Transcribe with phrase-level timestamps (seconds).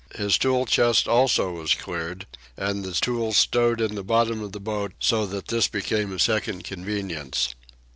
[0.15, 2.25] His tool chest also was cleared
[2.57, 6.17] and the tools stowed in the bottom of the boat so that this became a
[6.17, 7.53] second convenience.